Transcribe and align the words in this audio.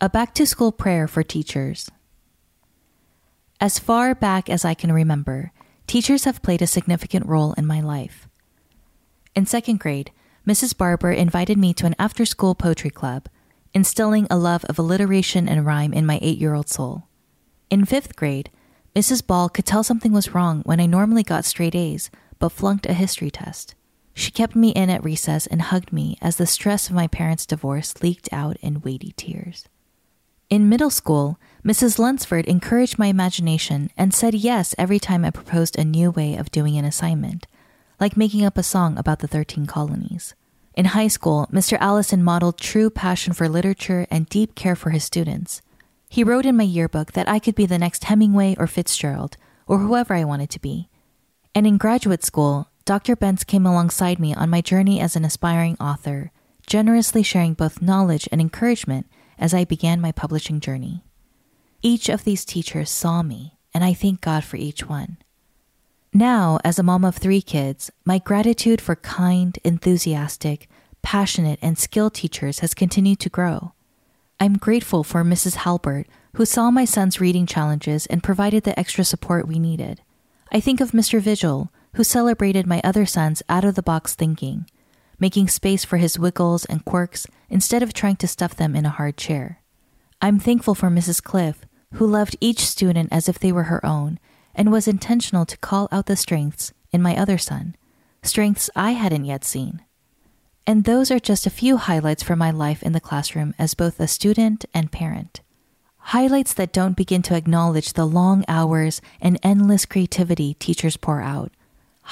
a 0.00 0.08
back 0.08 0.32
to 0.32 0.46
school 0.46 0.70
prayer 0.70 1.08
for 1.08 1.24
teachers. 1.24 1.90
As 3.60 3.80
far 3.80 4.14
back 4.14 4.48
as 4.48 4.64
I 4.64 4.74
can 4.74 4.92
remember, 4.92 5.50
teachers 5.88 6.22
have 6.22 6.40
played 6.40 6.62
a 6.62 6.68
significant 6.68 7.26
role 7.26 7.52
in 7.54 7.66
my 7.66 7.80
life. 7.80 8.28
In 9.34 9.44
second 9.44 9.80
grade, 9.80 10.12
Mrs. 10.46 10.76
Barber 10.76 11.10
invited 11.10 11.58
me 11.58 11.74
to 11.74 11.86
an 11.86 11.96
after 11.98 12.24
school 12.24 12.54
poetry 12.54 12.90
club, 12.90 13.28
instilling 13.74 14.28
a 14.30 14.38
love 14.38 14.64
of 14.66 14.78
alliteration 14.78 15.48
and 15.48 15.66
rhyme 15.66 15.92
in 15.92 16.06
my 16.06 16.20
eight 16.22 16.38
year 16.38 16.54
old 16.54 16.68
soul. 16.68 17.08
In 17.68 17.84
fifth 17.84 18.14
grade, 18.14 18.50
Mrs. 18.94 19.26
Ball 19.26 19.48
could 19.48 19.66
tell 19.66 19.82
something 19.82 20.12
was 20.12 20.32
wrong 20.32 20.62
when 20.62 20.78
I 20.78 20.86
normally 20.86 21.24
got 21.24 21.44
straight 21.44 21.74
A's 21.74 22.08
but 22.38 22.50
flunked 22.50 22.86
a 22.86 22.92
history 22.92 23.32
test. 23.32 23.74
She 24.14 24.30
kept 24.30 24.54
me 24.54 24.70
in 24.70 24.90
at 24.90 25.02
recess 25.02 25.48
and 25.48 25.60
hugged 25.60 25.92
me 25.92 26.16
as 26.22 26.36
the 26.36 26.46
stress 26.46 26.88
of 26.88 26.94
my 26.94 27.08
parents' 27.08 27.46
divorce 27.46 28.00
leaked 28.00 28.28
out 28.32 28.56
in 28.58 28.80
weighty 28.80 29.12
tears. 29.16 29.66
In 30.50 30.70
middle 30.70 30.88
school, 30.88 31.38
Mrs. 31.62 31.98
Lunsford 31.98 32.46
encouraged 32.46 32.98
my 32.98 33.08
imagination 33.08 33.90
and 33.98 34.14
said 34.14 34.32
yes 34.32 34.74
every 34.78 34.98
time 34.98 35.22
I 35.22 35.30
proposed 35.30 35.78
a 35.78 35.84
new 35.84 36.10
way 36.10 36.36
of 36.36 36.50
doing 36.50 36.78
an 36.78 36.86
assignment, 36.86 37.46
like 38.00 38.16
making 38.16 38.46
up 38.46 38.56
a 38.56 38.62
song 38.62 38.96
about 38.96 39.18
the 39.18 39.28
13 39.28 39.66
colonies. 39.66 40.34
In 40.72 40.86
high 40.86 41.08
school, 41.08 41.48
Mr. 41.52 41.76
Allison 41.80 42.24
modeled 42.24 42.56
true 42.56 42.88
passion 42.88 43.34
for 43.34 43.46
literature 43.46 44.06
and 44.10 44.26
deep 44.30 44.54
care 44.54 44.74
for 44.74 44.88
his 44.88 45.04
students. 45.04 45.60
He 46.08 46.24
wrote 46.24 46.46
in 46.46 46.56
my 46.56 46.64
yearbook 46.64 47.12
that 47.12 47.28
I 47.28 47.40
could 47.40 47.54
be 47.54 47.66
the 47.66 47.76
next 47.76 48.04
Hemingway 48.04 48.56
or 48.58 48.66
Fitzgerald, 48.66 49.36
or 49.66 49.80
whoever 49.80 50.14
I 50.14 50.24
wanted 50.24 50.48
to 50.50 50.60
be. 50.60 50.88
And 51.54 51.66
in 51.66 51.76
graduate 51.76 52.24
school, 52.24 52.70
Dr. 52.86 53.16
Bentz 53.16 53.46
came 53.46 53.66
alongside 53.66 54.18
me 54.18 54.32
on 54.32 54.48
my 54.48 54.62
journey 54.62 54.98
as 54.98 55.14
an 55.14 55.26
aspiring 55.26 55.76
author, 55.78 56.32
generously 56.66 57.22
sharing 57.22 57.52
both 57.52 57.82
knowledge 57.82 58.26
and 58.32 58.40
encouragement 58.40 59.06
as 59.38 59.54
I 59.54 59.64
began 59.64 60.00
my 60.00 60.12
publishing 60.12 60.60
journey. 60.60 61.04
Each 61.82 62.08
of 62.08 62.24
these 62.24 62.44
teachers 62.44 62.90
saw 62.90 63.22
me, 63.22 63.58
and 63.72 63.84
I 63.84 63.94
thank 63.94 64.20
God 64.20 64.44
for 64.44 64.56
each 64.56 64.88
one. 64.88 65.18
Now, 66.12 66.58
as 66.64 66.78
a 66.78 66.82
mom 66.82 67.04
of 67.04 67.16
three 67.16 67.42
kids, 67.42 67.90
my 68.04 68.18
gratitude 68.18 68.80
for 68.80 68.96
kind, 68.96 69.58
enthusiastic, 69.62 70.68
passionate, 71.02 71.58
and 71.62 71.78
skilled 71.78 72.14
teachers 72.14 72.58
has 72.60 72.74
continued 72.74 73.20
to 73.20 73.28
grow. 73.28 73.72
I'm 74.40 74.56
grateful 74.56 75.04
for 75.04 75.22
Mrs. 75.22 75.56
Halbert, 75.56 76.06
who 76.34 76.44
saw 76.44 76.70
my 76.70 76.84
son's 76.84 77.20
reading 77.20 77.46
challenges 77.46 78.06
and 78.06 78.22
provided 78.22 78.64
the 78.64 78.78
extra 78.78 79.04
support 79.04 79.46
we 79.46 79.58
needed. 79.58 80.00
I 80.50 80.60
think 80.60 80.80
of 80.80 80.92
Mr. 80.92 81.20
Vigil, 81.20 81.72
who 81.94 82.04
celebrated 82.04 82.66
my 82.66 82.80
other 82.82 83.04
son's 83.06 83.42
out 83.48 83.64
of 83.64 83.74
the 83.74 83.82
box 83.82 84.14
thinking 84.14 84.66
making 85.18 85.48
space 85.48 85.84
for 85.84 85.96
his 85.96 86.18
wiggles 86.18 86.64
and 86.64 86.84
quirks 86.84 87.26
instead 87.48 87.82
of 87.82 87.92
trying 87.92 88.16
to 88.16 88.28
stuff 88.28 88.54
them 88.54 88.76
in 88.76 88.86
a 88.86 88.90
hard 88.90 89.16
chair. 89.16 89.60
I'm 90.20 90.38
thankful 90.38 90.74
for 90.74 90.88
Mrs. 90.88 91.22
Cliff, 91.22 91.64
who 91.94 92.06
loved 92.06 92.36
each 92.40 92.66
student 92.66 93.08
as 93.12 93.28
if 93.28 93.38
they 93.38 93.52
were 93.52 93.64
her 93.64 93.84
own 93.84 94.18
and 94.54 94.72
was 94.72 94.88
intentional 94.88 95.46
to 95.46 95.56
call 95.58 95.88
out 95.92 96.06
the 96.06 96.16
strengths 96.16 96.72
in 96.90 97.02
my 97.02 97.16
other 97.16 97.38
son, 97.38 97.76
strengths 98.22 98.68
I 98.74 98.92
hadn't 98.92 99.24
yet 99.24 99.44
seen. 99.44 99.82
And 100.66 100.84
those 100.84 101.10
are 101.10 101.18
just 101.18 101.46
a 101.46 101.50
few 101.50 101.78
highlights 101.78 102.22
from 102.22 102.38
my 102.38 102.50
life 102.50 102.82
in 102.82 102.92
the 102.92 103.00
classroom 103.00 103.54
as 103.58 103.74
both 103.74 103.98
a 104.00 104.06
student 104.06 104.66
and 104.74 104.92
parent. 104.92 105.40
Highlights 105.96 106.52
that 106.54 106.72
don't 106.72 106.96
begin 106.96 107.22
to 107.22 107.36
acknowledge 107.36 107.92
the 107.92 108.06
long 108.06 108.44
hours 108.48 109.00
and 109.20 109.38
endless 109.42 109.86
creativity 109.86 110.54
teachers 110.54 110.96
pour 110.96 111.20
out, 111.22 111.52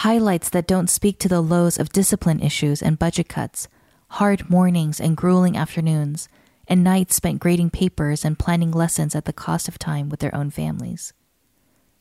highlights 0.00 0.50
that 0.50 0.66
don't 0.66 0.90
speak 0.90 1.18
to 1.18 1.26
the 1.26 1.40
lows 1.40 1.78
of 1.78 1.88
discipline 1.88 2.38
issues 2.40 2.82
and 2.82 2.98
budget 2.98 3.30
cuts, 3.30 3.66
hard 4.08 4.50
mornings 4.50 5.00
and 5.00 5.16
grueling 5.16 5.56
afternoons, 5.56 6.28
and 6.68 6.84
nights 6.84 7.14
spent 7.14 7.40
grading 7.40 7.70
papers 7.70 8.22
and 8.22 8.38
planning 8.38 8.70
lessons 8.70 9.14
at 9.14 9.24
the 9.24 9.32
cost 9.32 9.68
of 9.68 9.78
time 9.78 10.10
with 10.10 10.20
their 10.20 10.34
own 10.34 10.50
families. 10.50 11.14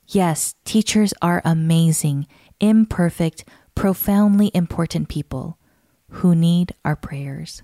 Yes, 0.09 0.55
teachers 0.65 1.13
are 1.21 1.41
amazing, 1.45 2.27
imperfect, 2.59 3.45
profoundly 3.75 4.51
important 4.53 5.07
people 5.07 5.57
who 6.09 6.35
need 6.35 6.73
our 6.83 6.97
prayers. 6.97 7.63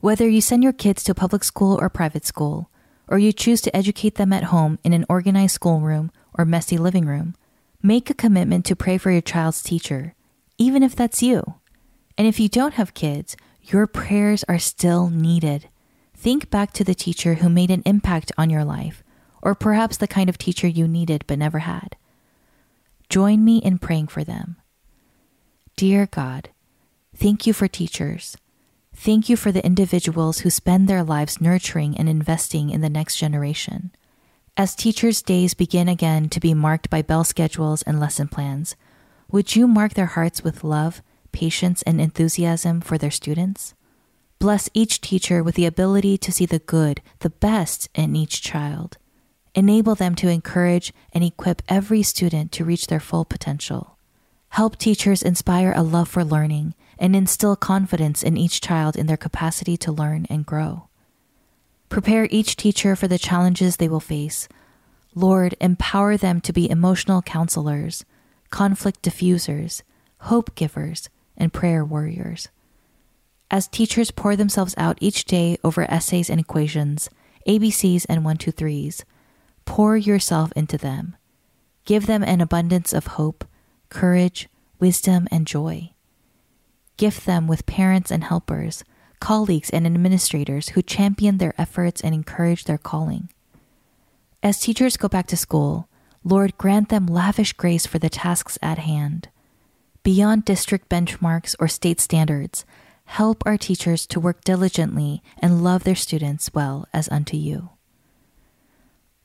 Whether 0.00 0.28
you 0.28 0.40
send 0.40 0.64
your 0.64 0.72
kids 0.72 1.04
to 1.04 1.14
public 1.14 1.44
school 1.44 1.78
or 1.80 1.88
private 1.88 2.26
school, 2.26 2.68
or 3.06 3.20
you 3.20 3.32
choose 3.32 3.60
to 3.60 3.76
educate 3.76 4.16
them 4.16 4.32
at 4.32 4.44
home 4.44 4.80
in 4.82 4.92
an 4.92 5.06
organized 5.08 5.54
schoolroom 5.54 6.10
or 6.34 6.44
messy 6.44 6.78
living 6.78 7.06
room, 7.06 7.36
Make 7.84 8.10
a 8.10 8.14
commitment 8.14 8.64
to 8.66 8.76
pray 8.76 8.96
for 8.96 9.10
your 9.10 9.20
child's 9.20 9.60
teacher, 9.60 10.14
even 10.56 10.84
if 10.84 10.94
that's 10.94 11.22
you. 11.22 11.54
And 12.16 12.28
if 12.28 12.38
you 12.38 12.48
don't 12.48 12.74
have 12.74 12.94
kids, 12.94 13.36
your 13.60 13.88
prayers 13.88 14.44
are 14.48 14.58
still 14.58 15.10
needed. 15.10 15.68
Think 16.16 16.48
back 16.48 16.72
to 16.74 16.84
the 16.84 16.94
teacher 16.94 17.34
who 17.34 17.48
made 17.48 17.72
an 17.72 17.82
impact 17.84 18.30
on 18.38 18.50
your 18.50 18.64
life, 18.64 19.02
or 19.42 19.56
perhaps 19.56 19.96
the 19.96 20.06
kind 20.06 20.28
of 20.28 20.38
teacher 20.38 20.68
you 20.68 20.86
needed 20.86 21.24
but 21.26 21.40
never 21.40 21.60
had. 21.60 21.96
Join 23.08 23.44
me 23.44 23.58
in 23.58 23.78
praying 23.78 24.06
for 24.06 24.22
them. 24.22 24.56
Dear 25.76 26.06
God, 26.06 26.50
thank 27.16 27.48
you 27.48 27.52
for 27.52 27.66
teachers. 27.66 28.36
Thank 28.94 29.28
you 29.28 29.36
for 29.36 29.50
the 29.50 29.64
individuals 29.66 30.40
who 30.40 30.50
spend 30.50 30.86
their 30.86 31.02
lives 31.02 31.40
nurturing 31.40 31.96
and 31.96 32.08
investing 32.08 32.70
in 32.70 32.80
the 32.80 32.90
next 32.90 33.16
generation. 33.16 33.90
As 34.54 34.74
teachers' 34.74 35.22
days 35.22 35.54
begin 35.54 35.88
again 35.88 36.28
to 36.28 36.38
be 36.38 36.52
marked 36.52 36.90
by 36.90 37.00
bell 37.00 37.24
schedules 37.24 37.80
and 37.82 37.98
lesson 37.98 38.28
plans, 38.28 38.76
would 39.30 39.56
you 39.56 39.66
mark 39.66 39.94
their 39.94 40.12
hearts 40.12 40.44
with 40.44 40.62
love, 40.62 41.00
patience, 41.32 41.80
and 41.82 41.98
enthusiasm 41.98 42.82
for 42.82 42.98
their 42.98 43.10
students? 43.10 43.72
Bless 44.38 44.68
each 44.74 45.00
teacher 45.00 45.42
with 45.42 45.54
the 45.54 45.64
ability 45.64 46.18
to 46.18 46.30
see 46.30 46.44
the 46.44 46.58
good, 46.58 47.00
the 47.20 47.30
best 47.30 47.88
in 47.94 48.14
each 48.14 48.42
child. 48.42 48.98
Enable 49.54 49.94
them 49.94 50.14
to 50.16 50.28
encourage 50.28 50.92
and 51.14 51.24
equip 51.24 51.62
every 51.66 52.02
student 52.02 52.52
to 52.52 52.64
reach 52.64 52.88
their 52.88 53.00
full 53.00 53.24
potential. 53.24 53.96
Help 54.50 54.76
teachers 54.76 55.22
inspire 55.22 55.72
a 55.74 55.82
love 55.82 56.10
for 56.10 56.24
learning 56.24 56.74
and 56.98 57.16
instill 57.16 57.56
confidence 57.56 58.22
in 58.22 58.36
each 58.36 58.60
child 58.60 58.96
in 58.96 59.06
their 59.06 59.16
capacity 59.16 59.78
to 59.78 59.90
learn 59.90 60.26
and 60.28 60.44
grow. 60.44 60.88
Prepare 61.92 62.26
each 62.30 62.56
teacher 62.56 62.96
for 62.96 63.06
the 63.06 63.18
challenges 63.18 63.76
they 63.76 63.86
will 63.86 64.00
face. 64.00 64.48
Lord, 65.14 65.54
empower 65.60 66.16
them 66.16 66.40
to 66.40 66.50
be 66.50 66.70
emotional 66.70 67.20
counselors, 67.20 68.06
conflict 68.48 69.02
diffusers, 69.02 69.82
hope 70.20 70.54
givers, 70.54 71.10
and 71.36 71.52
prayer 71.52 71.84
warriors. 71.84 72.48
As 73.50 73.68
teachers 73.68 74.10
pour 74.10 74.36
themselves 74.36 74.74
out 74.78 74.96
each 75.02 75.26
day 75.26 75.58
over 75.62 75.82
essays 75.82 76.30
and 76.30 76.40
equations, 76.40 77.10
ABCs 77.46 78.06
and 78.08 78.24
123s, 78.24 79.04
pour 79.66 79.94
yourself 79.94 80.50
into 80.56 80.78
them. 80.78 81.14
Give 81.84 82.06
them 82.06 82.22
an 82.22 82.40
abundance 82.40 82.94
of 82.94 83.18
hope, 83.18 83.44
courage, 83.90 84.48
wisdom, 84.80 85.28
and 85.30 85.46
joy. 85.46 85.90
Gift 86.96 87.26
them 87.26 87.46
with 87.46 87.66
parents 87.66 88.10
and 88.10 88.24
helpers 88.24 88.82
colleagues, 89.22 89.70
and 89.70 89.86
administrators 89.86 90.70
who 90.70 90.82
champion 90.82 91.38
their 91.38 91.54
efforts 91.56 92.00
and 92.00 92.12
encourage 92.12 92.64
their 92.64 92.76
calling. 92.76 93.30
As 94.42 94.58
teachers 94.58 94.96
go 94.96 95.06
back 95.06 95.28
to 95.28 95.36
school, 95.36 95.86
Lord, 96.24 96.58
grant 96.58 96.88
them 96.88 97.06
lavish 97.06 97.52
grace 97.52 97.86
for 97.86 98.00
the 98.00 98.10
tasks 98.10 98.58
at 98.60 98.78
hand. 98.78 99.28
Beyond 100.02 100.44
district 100.44 100.88
benchmarks 100.88 101.54
or 101.60 101.68
state 101.68 102.00
standards, 102.00 102.64
help 103.04 103.44
our 103.46 103.56
teachers 103.56 104.06
to 104.08 104.18
work 104.18 104.42
diligently 104.42 105.22
and 105.38 105.62
love 105.62 105.84
their 105.84 105.94
students 105.94 106.50
well 106.52 106.88
as 106.92 107.08
unto 107.08 107.36
you. 107.36 107.70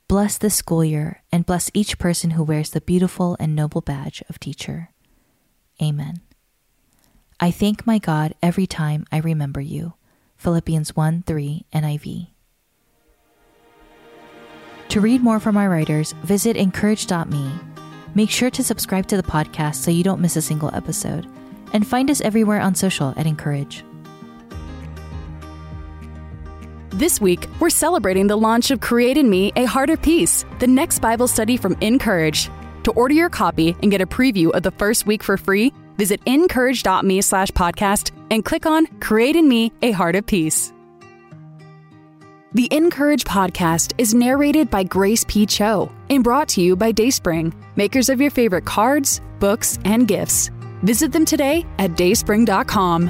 Bless 0.08 0.38
this 0.38 0.54
school 0.54 0.86
year 0.86 1.24
and 1.32 1.44
bless 1.44 1.72
each 1.74 1.98
person 1.98 2.32
who 2.38 2.44
wears 2.44 2.70
the 2.70 2.82
beautiful 2.82 3.36
and 3.40 3.56
noble 3.56 3.82
badge 3.82 4.22
of 4.30 4.40
teacher. 4.40 4.92
Amen. 5.82 6.22
I 7.40 7.52
thank 7.52 7.86
my 7.86 8.00
God 8.00 8.34
every 8.42 8.66
time 8.66 9.06
I 9.12 9.20
remember 9.20 9.62
you. 9.62 9.94
Philippians 10.38 10.96
1 10.96 11.24
3 11.24 11.66
NIV. 11.72 12.28
To 14.90 15.02
read 15.02 15.22
more 15.22 15.40
from 15.40 15.58
our 15.58 15.70
writers, 15.70 16.14
visit 16.24 16.58
incourage.me. 16.58 17.52
Make 18.16 18.32
sure 18.32 18.50
to 18.50 18.64
subscribe 18.64 19.06
to 19.08 19.18
the 19.18 19.24
podcast 19.24 19.76
so 19.76 19.92
you 19.92 20.04
don't 20.04 20.22
miss 20.22 20.36
a 20.36 20.42
single 20.42 20.74
episode. 20.74 21.28
And 21.74 21.86
find 21.86 22.10
us 22.10 22.22
everywhere 22.22 22.62
on 22.62 22.74
social 22.74 23.14
at 23.18 23.28
(in)courage. 23.28 23.84
This 26.90 27.22
week, 27.22 27.46
we're 27.60 27.70
celebrating 27.70 28.26
the 28.26 28.38
launch 28.38 28.72
of 28.72 28.80
Create 28.80 29.18
in 29.18 29.30
Me 29.30 29.52
a 29.56 29.66
of 29.66 30.02
Peace, 30.02 30.44
the 30.58 30.66
next 30.66 31.00
Bible 31.00 31.28
study 31.28 31.58
from 31.58 31.76
(in)courage. 31.76 32.50
To 32.84 32.92
order 32.94 33.14
your 33.14 33.30
copy 33.30 33.76
and 33.84 33.92
get 33.92 34.02
a 34.02 34.08
preview 34.08 34.50
of 34.52 34.64
the 34.64 34.72
first 34.72 35.06
week 35.06 35.22
for 35.22 35.38
free, 35.38 35.74
visit 35.98 36.22
incourage.me 36.26 37.22
slash 37.22 37.50
podcast 37.50 38.12
and 38.32 38.44
click 38.46 38.66
on 38.66 38.88
Create 39.00 39.36
in 39.36 39.48
Me 39.48 39.72
a 39.82 39.92
Heart 39.92 40.16
of 40.16 40.26
Peace. 40.26 40.74
The 42.54 42.68
(in)courage 42.72 43.24
podcast 43.24 43.94
is 43.98 44.14
narrated 44.14 44.70
by 44.70 44.84
Grace 44.84 45.26
P. 45.28 45.46
Cho 45.46 45.92
and 46.10 46.24
brought 46.24 46.48
to 46.50 46.62
you 46.62 46.76
by 46.76 46.92
DaySpring, 46.92 47.54
makers 47.76 48.10
of 48.10 48.22
your 48.22 48.32
favorite 48.32 48.66
cards, 48.66 49.22
books, 49.40 49.78
and 49.86 50.08
gifts. 50.08 50.50
Visit 50.82 51.12
them 51.12 51.26
today 51.26 51.66
at 51.78 51.92
dayspring.com. 51.92 53.10